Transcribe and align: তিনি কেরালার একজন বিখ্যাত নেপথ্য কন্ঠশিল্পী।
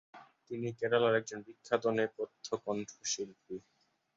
তিনি 0.47 0.67
কেরালার 0.79 1.17
একজন 1.19 1.39
বিখ্যাত 1.47 1.83
নেপথ্য 1.97 2.47
কন্ঠশিল্পী। 2.65 3.55